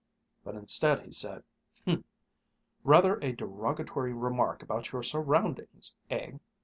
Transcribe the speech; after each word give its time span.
But 0.43 0.55
instead 0.55 1.01
he 1.05 1.11
said, 1.11 1.43
"Humph! 1.85 2.07
Rather 2.83 3.19
a 3.21 3.33
derogatory 3.33 4.13
remark 4.13 4.63
about 4.63 4.91
your 4.91 5.03
surroundings, 5.03 5.93
eh?" 6.09 6.39